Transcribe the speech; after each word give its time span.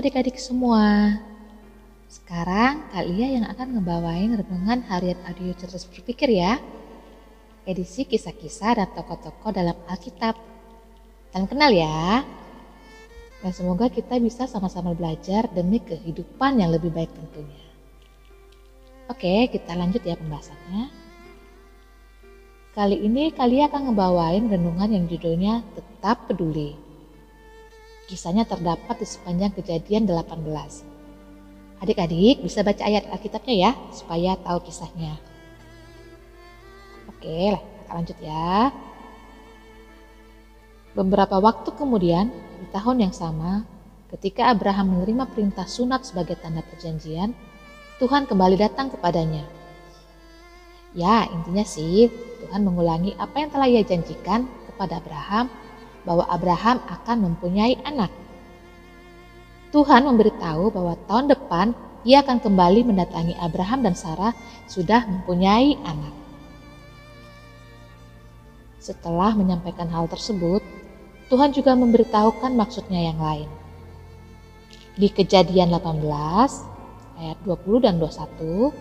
adik-adik 0.00 0.40
semua. 0.40 1.20
Sekarang 2.08 2.88
Kalia 2.88 3.36
yang 3.36 3.44
akan 3.52 3.76
ngebawain 3.76 4.32
renungan 4.32 4.80
harian 4.88 5.20
audio 5.28 5.52
cerdas 5.52 5.84
berpikir 5.84 6.40
ya. 6.40 6.56
Edisi 7.68 8.08
kisah-kisah 8.08 8.80
dan 8.80 8.88
tokoh-tokoh 8.96 9.52
dalam 9.52 9.76
Alkitab. 9.84 10.40
Salam 11.28 11.44
kenal 11.44 11.68
ya. 11.76 12.24
Dan 13.44 13.52
semoga 13.52 13.92
kita 13.92 14.16
bisa 14.16 14.48
sama-sama 14.48 14.96
belajar 14.96 15.52
demi 15.52 15.84
kehidupan 15.84 16.56
yang 16.56 16.72
lebih 16.72 16.88
baik 16.88 17.12
tentunya. 17.12 17.68
Oke, 19.12 19.52
kita 19.52 19.76
lanjut 19.76 20.00
ya 20.00 20.16
pembahasannya. 20.16 20.88
Kali 22.72 23.04
ini 23.04 23.36
Kalia 23.36 23.68
akan 23.68 23.92
ngebawain 23.92 24.48
renungan 24.48 24.88
yang 24.96 25.04
judulnya 25.04 25.60
Tetap 25.76 26.24
Peduli. 26.24 26.89
Kisahnya 28.10 28.42
terdapat 28.42 28.98
di 28.98 29.06
sepanjang 29.06 29.54
kejadian 29.54 30.02
18. 30.02 30.42
Adik-adik 31.78 32.42
bisa 32.42 32.66
baca 32.66 32.82
ayat 32.82 33.06
Alkitabnya 33.06 33.54
ya, 33.54 33.70
supaya 33.94 34.34
tahu 34.34 34.66
kisahnya. 34.66 35.14
Oke, 37.06 37.54
kita 37.54 37.90
lanjut 37.94 38.18
ya. 38.18 38.74
Beberapa 40.98 41.38
waktu 41.38 41.70
kemudian, 41.78 42.34
di 42.58 42.66
tahun 42.74 43.06
yang 43.06 43.14
sama, 43.14 43.62
ketika 44.10 44.50
Abraham 44.50 44.98
menerima 44.98 45.30
perintah 45.30 45.70
sunat 45.70 46.02
sebagai 46.02 46.34
tanda 46.34 46.66
perjanjian, 46.66 47.30
Tuhan 48.02 48.26
kembali 48.26 48.58
datang 48.58 48.90
kepadanya. 48.90 49.46
Ya, 50.98 51.30
intinya 51.30 51.62
sih 51.62 52.10
Tuhan 52.42 52.66
mengulangi 52.66 53.14
apa 53.14 53.38
yang 53.38 53.54
telah 53.54 53.70
ia 53.70 53.86
janjikan 53.86 54.50
kepada 54.66 54.98
Abraham 54.98 55.46
bahwa 56.04 56.24
Abraham 56.28 56.80
akan 56.88 57.16
mempunyai 57.30 57.76
anak. 57.84 58.12
Tuhan 59.70 60.02
memberitahu 60.08 60.74
bahwa 60.74 60.98
tahun 61.06 61.30
depan 61.30 61.66
ia 62.02 62.24
akan 62.24 62.40
kembali 62.40 62.90
mendatangi 62.90 63.36
Abraham 63.38 63.84
dan 63.84 63.94
Sarah 63.94 64.32
sudah 64.66 65.04
mempunyai 65.06 65.76
anak. 65.84 66.14
Setelah 68.80 69.36
menyampaikan 69.36 69.92
hal 69.92 70.08
tersebut, 70.08 70.64
Tuhan 71.28 71.52
juga 71.52 71.76
memberitahukan 71.76 72.56
maksudnya 72.56 73.12
yang 73.12 73.20
lain. 73.20 73.46
Di 74.96 75.12
kejadian 75.12 75.70
18 75.70 76.02
ayat 77.20 77.38
20 77.44 77.84
dan 77.84 78.00
21 78.00 78.72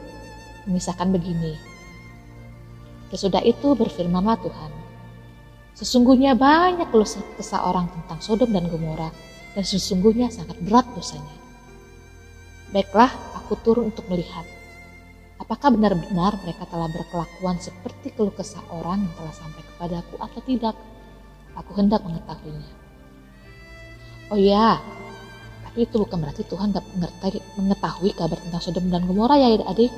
memisahkan 0.66 1.12
begini. 1.12 1.54
Sesudah 3.12 3.44
itu 3.44 3.76
berfirmanlah 3.76 4.40
Tuhan, 4.40 4.72
Sesungguhnya 5.80 6.36
banyak 6.36 6.92
keluh 6.92 7.08
kesah 7.40 7.64
orang 7.64 7.88
tentang 7.88 8.20
Sodom 8.20 8.52
dan 8.52 8.68
Gomora 8.68 9.08
dan 9.56 9.64
sesungguhnya 9.64 10.28
sangat 10.28 10.60
berat 10.60 10.84
dosanya. 10.92 11.40
Baiklah, 12.76 13.08
aku 13.40 13.56
turun 13.64 13.88
untuk 13.88 14.04
melihat. 14.12 14.44
Apakah 15.40 15.72
benar-benar 15.72 16.36
mereka 16.44 16.68
telah 16.68 16.92
berkelakuan 16.92 17.64
seperti 17.64 18.12
keluh 18.12 18.36
kesah 18.36 18.60
orang 18.76 19.08
yang 19.08 19.14
telah 19.16 19.36
sampai 19.40 19.62
kepadaku 19.64 20.16
atau 20.20 20.42
tidak? 20.44 20.76
Aku 21.56 21.72
hendak 21.80 22.04
mengetahuinya. 22.04 22.72
Oh 24.30 24.38
ya, 24.38 24.84
tapi 25.64 25.88
itu 25.88 25.96
bukan 25.96 26.20
berarti 26.20 26.44
Tuhan 26.44 26.76
gak 26.76 26.86
mengetahui 27.56 28.12
kabar 28.20 28.36
tentang 28.36 28.62
Sodom 28.62 28.92
dan 28.92 29.08
Gomora 29.08 29.40
ya 29.40 29.56
adik-adik. 29.56 29.96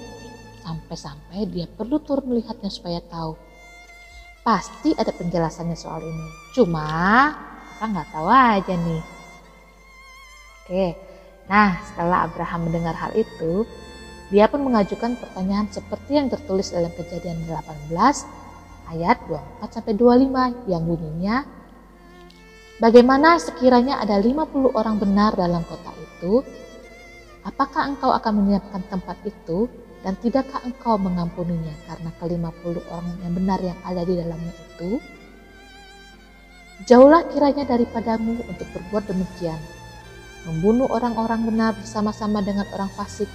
Sampai-sampai 0.62 1.50
dia 1.50 1.66
perlu 1.66 1.98
turun 2.06 2.38
melihatnya 2.38 2.70
supaya 2.70 3.02
tahu. 3.02 3.34
Pasti 4.42 4.98
ada 4.98 5.14
penjelasannya 5.14 5.78
soal 5.78 6.02
ini. 6.02 6.28
Cuma, 6.58 7.30
kita 7.78 7.86
nggak 7.86 8.10
tahu 8.10 8.28
aja 8.30 8.74
nih. 8.74 9.04
Oke, 10.62 10.86
nah 11.46 11.78
setelah 11.86 12.26
Abraham 12.26 12.70
mendengar 12.70 12.96
hal 12.98 13.14
itu, 13.14 13.66
dia 14.34 14.48
pun 14.50 14.64
mengajukan 14.66 15.20
pertanyaan 15.20 15.68
seperti 15.70 16.18
yang 16.18 16.32
tertulis 16.32 16.72
dalam 16.72 16.90
kejadian 16.96 17.44
18 17.46 17.94
ayat 18.92 19.18
24 19.28 19.76
sampai 19.76 19.94
25 19.94 20.72
yang 20.72 20.84
bunyinya 20.88 21.62
Bagaimana 22.82 23.38
sekiranya 23.38 24.02
ada 24.02 24.18
50 24.18 24.74
orang 24.74 24.98
benar 24.98 25.38
dalam 25.38 25.62
kota 25.70 25.94
itu? 26.02 26.42
Apakah 27.46 27.94
engkau 27.94 28.10
akan 28.10 28.42
menyiapkan 28.42 28.82
tempat 28.90 29.22
itu 29.22 29.70
dan 30.02 30.18
tidakkah 30.18 30.66
engkau 30.66 30.98
mengampuninya 30.98 31.74
karena 31.86 32.10
ke-50 32.18 32.76
orang 32.90 33.16
yang 33.22 33.34
benar 33.38 33.60
yang 33.62 33.80
ada 33.86 34.02
di 34.02 34.14
dalamnya 34.18 34.54
itu? 34.54 34.98
Jauhlah 36.90 37.30
kiranya 37.30 37.70
daripadamu 37.70 38.42
untuk 38.50 38.66
berbuat 38.74 39.06
demikian 39.06 39.62
membunuh 40.46 40.90
orang-orang 40.90 41.46
benar 41.46 41.72
bersama-sama 41.78 42.42
dengan 42.42 42.66
orang 42.74 42.90
fasik, 42.98 43.30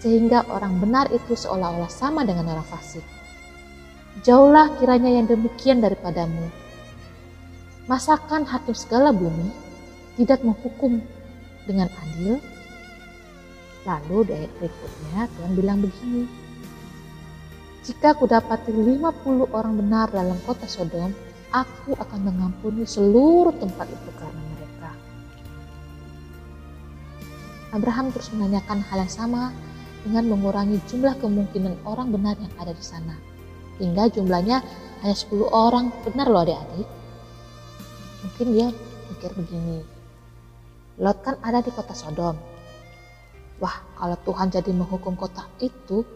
sehingga 0.00 0.48
orang 0.48 0.80
benar 0.80 1.10
itu 1.12 1.36
seolah-olah 1.36 1.90
sama 1.92 2.24
dengan 2.24 2.48
orang 2.48 2.64
fasik. 2.64 3.04
Jauhlah 4.24 4.74
kiranya 4.80 5.12
yang 5.12 5.28
demikian 5.28 5.84
daripadamu. 5.84 6.48
Masakan 7.86 8.44
hakim 8.44 8.76
segala 8.76 9.12
bumi 9.12 9.52
tidak 10.20 10.42
menghukum 10.44 11.00
dengan 11.64 11.88
adil? 12.04 12.40
Lalu 13.86 14.16
di 14.26 14.32
ayat 14.34 14.52
berikutnya 14.58 15.20
Tuhan 15.38 15.52
bilang 15.54 15.78
begini, 15.84 16.22
Jika 17.86 18.12
aku 18.16 18.28
dapati 18.28 18.74
50 18.74 19.48
orang 19.54 19.74
benar 19.78 20.12
dalam 20.12 20.36
kota 20.44 20.68
Sodom, 20.68 21.14
aku 21.54 21.96
akan 21.96 22.20
mengampuni 22.26 22.84
seluruh 22.84 23.54
tempat 23.56 23.88
itu 23.88 24.10
karena 24.18 24.48
Abraham 27.68 28.08
terus 28.16 28.32
menanyakan 28.32 28.80
hal 28.80 29.04
yang 29.04 29.12
sama 29.12 29.52
dengan 30.00 30.24
mengurangi 30.32 30.80
jumlah 30.88 31.20
kemungkinan 31.20 31.84
orang 31.84 32.08
benar 32.08 32.40
yang 32.40 32.52
ada 32.56 32.72
di 32.72 32.84
sana. 32.84 33.12
Hingga 33.76 34.08
jumlahnya 34.16 34.64
hanya 35.04 35.16
10 35.16 35.52
orang 35.52 35.92
benar 36.02 36.32
loh 36.32 36.42
adik-adik. 36.48 36.88
Mungkin 38.24 38.46
dia 38.56 38.68
mikir 39.12 39.30
begini, 39.36 39.84
Lot 40.98 41.22
kan 41.22 41.36
ada 41.44 41.62
di 41.62 41.70
kota 41.70 41.92
Sodom. 41.94 42.34
Wah 43.58 43.76
kalau 43.98 44.16
Tuhan 44.22 44.48
jadi 44.54 44.70
menghukum 44.70 45.18
kota 45.18 45.46
itu, 45.58 46.06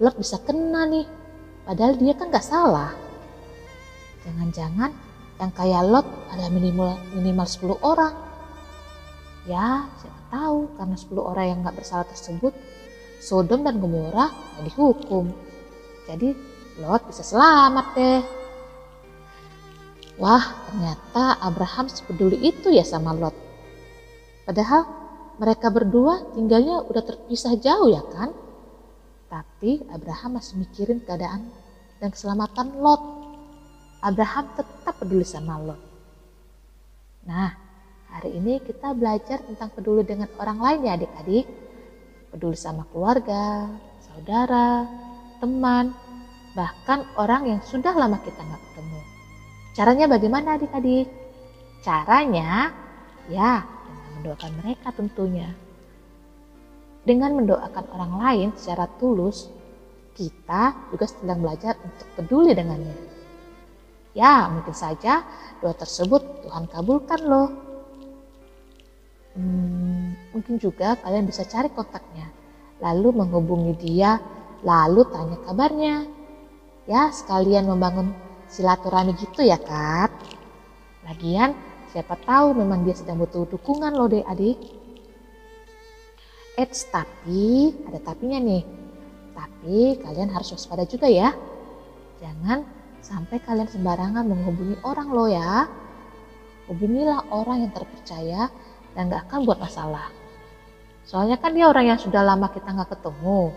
Lot 0.00 0.16
bisa 0.16 0.40
kena 0.40 0.84
nih. 0.88 1.08
Padahal 1.64 1.96
dia 1.96 2.12
kan 2.16 2.32
gak 2.32 2.44
salah. 2.44 2.92
Jangan-jangan 4.24 4.92
yang 5.40 5.52
kayak 5.56 5.82
Lot 5.88 6.06
ada 6.32 6.52
minimal 6.52 7.00
minimal 7.16 7.46
10 7.48 7.80
orang. 7.80 8.14
Ya, 9.48 9.88
tahu 10.30 10.70
karena 10.78 10.96
10 10.96 11.20
orang 11.20 11.44
yang 11.48 11.58
nggak 11.66 11.76
bersalah 11.80 12.06
tersebut 12.06 12.54
Sodom 13.20 13.66
dan 13.66 13.82
Gomora 13.82 14.32
yang 14.56 14.64
dihukum. 14.64 15.28
Jadi 16.08 16.32
Lot 16.80 17.04
bisa 17.08 17.20
selamat 17.20 17.86
deh. 17.92 18.22
Wah 20.16 20.44
ternyata 20.68 21.36
Abraham 21.40 21.88
sepeduli 21.88 22.40
itu 22.40 22.72
ya 22.72 22.84
sama 22.84 23.12
Lot. 23.12 23.36
Padahal 24.44 24.99
mereka 25.40 25.72
berdua 25.72 26.36
tinggalnya 26.36 26.84
udah 26.84 27.00
terpisah 27.00 27.56
jauh 27.56 27.88
ya 27.88 28.04
kan. 28.12 28.36
Tapi 29.32 29.88
Abraham 29.88 30.36
masih 30.36 30.60
mikirin 30.60 31.00
keadaan 31.00 31.48
dan 31.96 32.12
keselamatan 32.12 32.76
Lot. 32.76 33.02
Abraham 34.04 34.52
tetap 34.52 34.94
peduli 35.00 35.24
sama 35.24 35.56
Lot. 35.56 35.80
Nah, 37.24 37.70
Hari 38.10 38.36
ini 38.42 38.58
kita 38.58 38.90
belajar 38.90 39.38
tentang 39.46 39.70
peduli 39.70 40.02
dengan 40.02 40.26
orang 40.42 40.58
lain 40.58 40.80
ya 40.82 40.92
adik-adik. 40.98 41.46
Peduli 42.34 42.58
sama 42.58 42.82
keluarga, 42.90 43.70
saudara, 44.02 44.86
teman, 45.38 45.94
bahkan 46.58 47.06
orang 47.14 47.54
yang 47.54 47.60
sudah 47.62 47.94
lama 47.94 48.18
kita 48.18 48.42
nggak 48.42 48.62
ketemu. 48.70 49.00
Caranya 49.78 50.06
bagaimana 50.10 50.58
adik-adik? 50.58 51.06
Caranya 51.86 52.74
ya 53.30 53.62
mendoakan 54.20 54.52
mereka 54.60 54.92
tentunya. 54.92 55.48
Dengan 57.00 57.40
mendoakan 57.40 57.84
orang 57.96 58.12
lain 58.20 58.48
secara 58.60 58.84
tulus, 59.00 59.48
kita 60.12 60.92
juga 60.92 61.08
sedang 61.08 61.40
belajar 61.40 61.80
untuk 61.80 62.06
peduli 62.12 62.52
dengannya. 62.52 62.92
Ya, 64.12 64.52
mungkin 64.52 64.76
saja 64.76 65.24
doa 65.64 65.72
tersebut 65.72 66.44
Tuhan 66.44 66.68
kabulkan 66.68 67.20
loh. 67.24 67.48
Hmm, 69.32 70.12
mungkin 70.36 70.60
juga 70.60 71.00
kalian 71.00 71.24
bisa 71.24 71.48
cari 71.48 71.72
kontaknya, 71.72 72.28
lalu 72.84 73.24
menghubungi 73.24 73.72
dia, 73.80 74.20
lalu 74.60 75.08
tanya 75.08 75.40
kabarnya. 75.48 75.96
Ya, 76.84 77.08
sekalian 77.08 77.64
membangun 77.70 78.12
silaturahmi 78.50 79.16
gitu 79.16 79.40
ya, 79.40 79.56
Kak. 79.56 80.10
Lagian, 81.06 81.54
siapa 81.90 82.14
tahu 82.22 82.54
memang 82.54 82.86
dia 82.86 82.94
sedang 82.94 83.18
butuh 83.18 83.46
dukungan 83.50 83.92
loh 83.94 84.06
deh 84.06 84.22
adik. 84.26 84.58
Eits, 86.58 86.86
tapi 86.90 87.74
ada 87.88 87.98
tapinya 88.02 88.38
nih. 88.38 88.62
Tapi 89.34 89.98
kalian 90.02 90.30
harus 90.30 90.54
waspada 90.54 90.86
juga 90.86 91.10
ya. 91.10 91.34
Jangan 92.20 92.62
sampai 93.00 93.40
kalian 93.40 93.70
sembarangan 93.70 94.22
menghubungi 94.28 94.76
orang 94.84 95.08
loh 95.10 95.28
ya. 95.30 95.66
Hubungilah 96.68 97.26
orang 97.34 97.66
yang 97.66 97.72
terpercaya 97.74 98.46
dan 98.94 99.10
gak 99.10 99.26
akan 99.26 99.42
buat 99.42 99.58
masalah. 99.58 100.12
Soalnya 101.02 101.40
kan 101.42 101.50
dia 101.56 101.66
orang 101.66 101.90
yang 101.90 101.98
sudah 101.98 102.22
lama 102.22 102.46
kita 102.54 102.70
nggak 102.70 102.94
ketemu. 102.94 103.50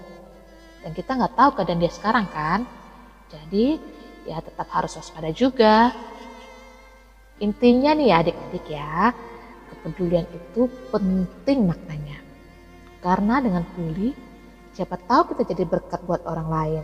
Dan 0.82 0.92
kita 0.98 1.12
nggak 1.16 1.34
tahu 1.38 1.50
keadaan 1.54 1.80
dia 1.80 1.92
sekarang 1.94 2.26
kan. 2.34 2.66
Jadi 3.30 3.78
ya 4.26 4.40
tetap 4.42 4.68
harus 4.74 4.96
waspada 4.98 5.30
juga. 5.30 5.92
Intinya 7.44 7.92
nih 7.92 8.08
ya 8.08 8.16
adik-adik 8.24 8.66
ya, 8.72 9.12
kepedulian 9.68 10.24
itu 10.32 10.72
penting 10.88 11.68
maknanya. 11.68 12.24
Karena 13.04 13.44
dengan 13.44 13.68
peduli, 13.68 14.16
siapa 14.72 14.96
tahu 14.96 15.36
kita 15.36 15.52
jadi 15.52 15.68
berkat 15.68 16.00
buat 16.08 16.24
orang 16.24 16.48
lain. 16.48 16.84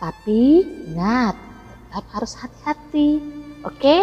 Tapi 0.00 0.64
ingat, 0.88 1.36
tetap 1.92 2.04
harus 2.16 2.32
hati-hati. 2.32 3.20
Oke? 3.60 3.98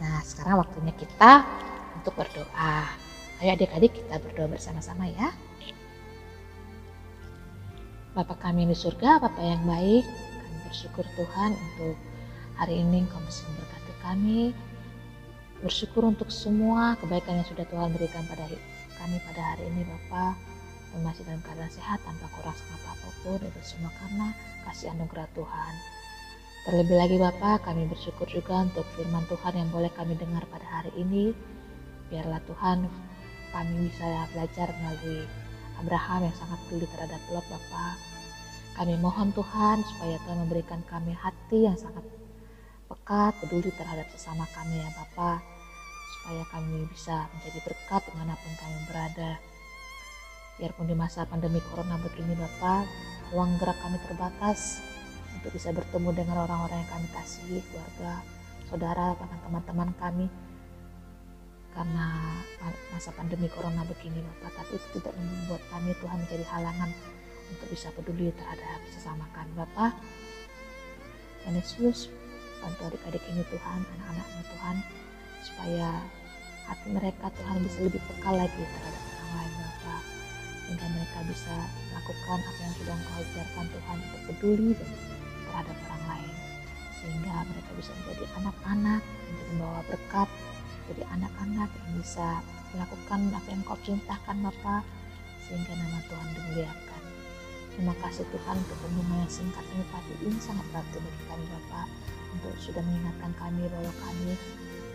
Nah, 0.00 0.24
sekarang 0.24 0.64
waktunya 0.64 0.96
kita 0.96 1.44
untuk 2.00 2.16
berdoa. 2.16 2.88
Ayo 3.44 3.52
adik-adik 3.52 4.00
kita 4.00 4.16
berdoa 4.16 4.48
bersama-sama 4.48 5.12
ya. 5.12 5.28
Bapak 8.16 8.40
kami 8.40 8.64
di 8.64 8.74
surga, 8.74 9.20
Bapak 9.20 9.44
yang 9.44 9.62
baik, 9.68 10.08
kami 10.08 10.56
bersyukur 10.66 11.04
Tuhan 11.14 11.52
untuk 11.52 11.94
hari 12.58 12.80
ini 12.80 13.06
Engkau 13.06 13.22
masih 13.22 13.44
memberkati 13.48 13.79
kami. 14.04 14.52
Bersyukur 15.60 16.08
untuk 16.08 16.32
semua 16.32 16.96
kebaikan 16.96 17.36
yang 17.36 17.48
sudah 17.48 17.68
Tuhan 17.68 17.92
berikan 17.92 18.24
pada 18.24 18.48
kami 18.96 19.16
pada 19.28 19.42
hari 19.52 19.68
ini 19.68 19.84
Bapak. 19.84 20.36
Kami 20.90 21.00
masih 21.04 21.22
dalam 21.28 21.40
keadaan 21.44 21.72
sehat 21.72 22.00
tanpa 22.02 22.26
kurang 22.32 22.56
sama 22.56 22.96
apa 22.96 23.08
pun. 23.22 23.38
Itu 23.40 23.60
semua 23.62 23.92
karena 24.00 24.32
kasih 24.64 24.92
anugerah 24.96 25.28
Tuhan. 25.36 25.74
Terlebih 26.60 26.96
lagi 26.96 27.16
Bapak, 27.16 27.64
kami 27.64 27.88
bersyukur 27.88 28.28
juga 28.28 28.68
untuk 28.68 28.84
firman 28.92 29.24
Tuhan 29.32 29.56
yang 29.56 29.68
boleh 29.72 29.88
kami 29.96 30.12
dengar 30.20 30.44
pada 30.52 30.64
hari 30.68 30.92
ini. 30.96 31.32
Biarlah 32.12 32.40
Tuhan 32.44 32.84
kami 33.50 33.88
bisa 33.88 34.28
belajar 34.36 34.68
melalui 34.84 35.24
Abraham 35.80 36.28
yang 36.28 36.36
sangat 36.36 36.60
peduli 36.68 36.86
terhadap 36.92 37.20
Lot 37.32 37.46
Bapak. 37.48 37.96
Kami 38.76 38.94
mohon 39.00 39.32
Tuhan 39.32 39.80
supaya 39.88 40.16
Tuhan 40.28 40.38
memberikan 40.44 40.80
kami 40.84 41.16
hati 41.16 41.64
yang 41.64 41.80
sangat 41.80 42.04
pekat, 42.90 43.38
peduli 43.38 43.70
terhadap 43.70 44.10
sesama 44.10 44.42
kami 44.50 44.82
ya 44.82 44.90
Bapak. 44.98 45.38
Supaya 46.18 46.42
kami 46.50 46.84
bisa 46.90 47.30
menjadi 47.38 47.58
berkat 47.62 48.02
di 48.10 48.14
mana 48.18 48.34
pun 48.34 48.52
kami 48.58 48.78
berada. 48.90 49.38
Biarpun 50.58 50.90
di 50.90 50.96
masa 50.98 51.24
pandemi 51.24 51.62
corona 51.70 51.96
begini 52.02 52.34
Bapak, 52.34 52.84
ruang 53.30 53.54
gerak 53.62 53.78
kami 53.78 53.96
terbatas 54.04 54.82
untuk 55.38 55.54
bisa 55.54 55.70
bertemu 55.70 56.10
dengan 56.12 56.44
orang-orang 56.44 56.82
yang 56.84 56.90
kami 56.90 57.08
kasihi, 57.14 57.64
keluarga, 57.70 58.20
saudara, 58.68 59.16
bahkan 59.16 59.40
teman-teman 59.46 59.90
kami 59.96 60.26
karena 61.70 62.06
masa 62.90 63.14
pandemi 63.14 63.46
corona 63.46 63.86
begini 63.86 64.18
Bapak 64.20 64.58
tapi 64.58 64.74
itu 64.74 64.86
tidak 64.98 65.14
membuat 65.14 65.62
kami 65.70 65.94
Tuhan 66.02 66.18
menjadi 66.18 66.44
halangan 66.50 66.90
untuk 67.50 67.66
bisa 67.70 67.88
peduli 67.94 68.34
terhadap 68.34 68.80
sesama 68.90 69.24
kami 69.30 69.54
Bapak 69.54 69.94
dan 71.46 71.54
Yesus 71.56 72.10
bantu 72.60 72.92
adik-adik 72.92 73.24
ini 73.32 73.42
Tuhan 73.48 73.80
anak-anaknya 73.82 74.42
Tuhan 74.52 74.76
supaya 75.40 75.88
hati 76.68 76.88
mereka 76.92 77.26
Tuhan 77.34 77.56
bisa 77.66 77.78
lebih 77.82 78.00
peka 78.06 78.30
lagi 78.30 78.62
terhadap 78.62 79.02
orang 79.02 79.32
lain 79.34 79.52
Bapak. 79.58 80.02
Sehingga 80.60 80.86
mereka 80.86 81.18
bisa 81.26 81.54
melakukan 81.90 82.38
apa 82.46 82.60
yang 82.62 82.74
sudah 82.78 82.94
Engkau 82.94 83.16
ajarkan 83.18 83.66
Tuhan 83.74 83.96
untuk 83.98 84.20
peduli 84.30 84.70
dan 84.78 84.88
terhadap 85.48 85.76
orang 85.88 86.04
lain. 86.06 86.34
Sehingga 87.00 87.34
mereka 87.48 87.70
bisa 87.74 87.90
menjadi 87.98 88.24
anak-anak 88.38 89.02
menjadi 89.02 89.50
membawa 89.56 89.80
berkat 89.88 90.28
jadi 90.90 91.02
anak-anak 91.14 91.70
yang 91.70 91.92
bisa 92.02 92.28
melakukan 92.70 93.20
apa 93.34 93.48
yang 93.50 93.62
kau 93.66 93.78
perintahkan 93.82 94.36
Bapak. 94.46 94.82
Sehingga 95.48 95.72
nama 95.74 95.98
Tuhan 96.06 96.28
dimuliakan. 96.38 97.02
Terima 97.74 97.94
kasih 97.98 98.22
Tuhan 98.30 98.54
untuk 98.60 98.78
renungan 98.86 99.26
yang 99.26 99.32
singkat 99.32 99.64
ini 99.74 99.84
tapi 99.90 100.12
ini 100.22 100.38
sangat 100.38 100.66
berarti 100.70 100.98
bagi 101.02 101.22
kami 101.26 101.46
Bapak 101.48 101.86
untuk 102.36 102.54
sudah 102.62 102.82
mengingatkan 102.84 103.32
kami 103.38 103.66
bahwa 103.66 103.92
kami 104.04 104.32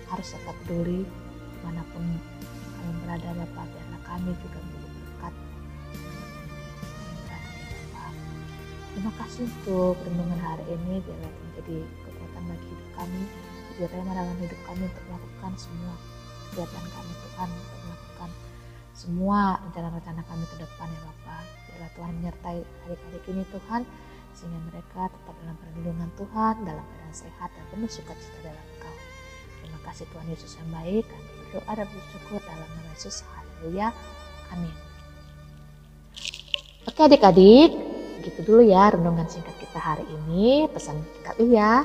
harus 0.08 0.28
tetap 0.32 0.56
peduli 0.64 1.04
di 1.06 1.58
mana 1.66 1.82
pun 1.92 2.04
kami 2.80 2.92
berada 3.04 3.30
Bapak. 3.34 3.66
Biarlah 3.70 4.02
kami 4.06 4.32
juga 4.40 4.60
menjadi 4.62 4.90
berkat. 5.02 5.34
Terima 8.96 9.12
kasih 9.20 9.44
untuk 9.44 9.96
renungan 10.08 10.40
hari 10.40 10.66
ini 10.72 11.04
biarlah 11.04 11.34
menjadi 11.36 11.78
kekuatan 11.84 12.44
bagi 12.48 12.66
hidup 12.72 12.90
kami 12.96 13.24
direma 13.76 14.12
dalam 14.16 14.36
hidup 14.40 14.60
kami 14.64 14.88
untuk 14.88 15.04
melakukan 15.12 15.52
semua 15.60 15.94
kegiatan 16.48 16.86
kami 16.88 17.12
Tuhan 17.20 17.50
untuk 17.52 17.80
melakukan 17.84 18.30
semua 18.96 19.40
rencana-rencana 19.68 20.22
kami 20.24 20.46
ke 20.48 20.56
depan 20.64 20.88
ya 20.88 21.02
Bapak. 21.12 21.44
Biarlah 21.44 21.92
Tuhan 21.92 22.12
menyertai 22.24 22.60
adik-adik 22.88 23.24
ini 23.28 23.44
Tuhan 23.52 23.82
sehingga 24.36 24.60
mereka 24.70 25.08
tetap 25.10 25.36
dalam 25.42 25.56
perlindungan 25.58 26.10
Tuhan 26.20 26.54
dalam 26.68 26.84
keadaan 26.84 27.16
sehat 27.16 27.50
dan 27.56 27.66
penuh 27.72 27.90
sukacita 27.90 28.38
dalam 28.44 28.66
Engkau 28.76 28.96
terima 29.64 29.80
kasih 29.88 30.06
Tuhan 30.12 30.28
Yesus 30.30 30.52
yang 30.60 30.70
baik 30.76 31.04
kami 31.08 31.28
berdoa 31.40 31.72
dan 31.74 31.88
bersyukur 31.88 32.40
dalam 32.44 32.68
nama 32.68 32.90
Yesus 32.94 33.24
haleluya 33.24 33.90
amin 34.52 34.86
Oke 36.86 37.02
adik-adik, 37.02 37.74
gitu 38.22 38.40
dulu 38.46 38.62
ya 38.62 38.94
renungan 38.94 39.26
singkat 39.26 39.58
kita 39.58 39.82
hari 39.82 40.06
ini. 40.06 40.70
Pesan 40.70 41.02
kali 41.26 41.58
ya, 41.58 41.82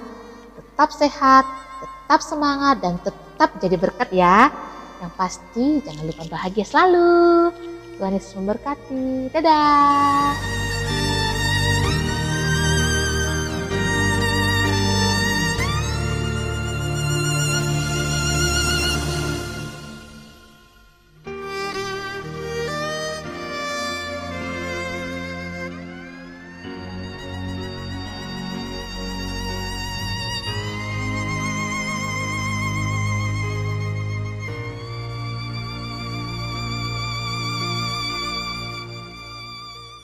tetap 0.55 0.93
sehat, 0.93 1.49
tetap 1.81 2.21
semangat 2.21 2.85
dan 2.85 3.01
tetap 3.01 3.51
jadi 3.65 3.81
berkat 3.81 4.13
ya. 4.13 4.53
Yang 5.01 5.13
pasti 5.17 5.67
jangan 5.83 6.05
lupa 6.05 6.29
bahagia 6.29 6.69
selalu. 6.69 7.49
Tuhan 7.97 8.13
Yesus 8.13 8.37
memberkati. 8.37 9.33
Dadah. 9.33 10.60